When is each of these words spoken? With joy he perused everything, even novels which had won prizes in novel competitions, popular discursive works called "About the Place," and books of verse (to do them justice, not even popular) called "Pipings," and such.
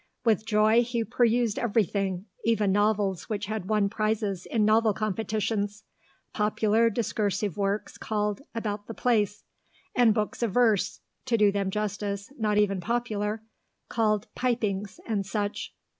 With 0.25 0.47
joy 0.47 0.81
he 0.81 1.03
perused 1.03 1.59
everything, 1.59 2.25
even 2.43 2.71
novels 2.71 3.29
which 3.29 3.45
had 3.45 3.67
won 3.69 3.87
prizes 3.87 4.47
in 4.47 4.65
novel 4.65 4.95
competitions, 4.95 5.83
popular 6.33 6.89
discursive 6.89 7.55
works 7.55 7.99
called 7.99 8.41
"About 8.55 8.87
the 8.87 8.95
Place," 8.95 9.43
and 9.93 10.11
books 10.11 10.41
of 10.41 10.53
verse 10.55 11.01
(to 11.25 11.37
do 11.37 11.51
them 11.51 11.69
justice, 11.69 12.31
not 12.39 12.57
even 12.57 12.81
popular) 12.81 13.43
called 13.89 14.25
"Pipings," 14.35 14.99
and 15.05 15.23
such. 15.23 15.71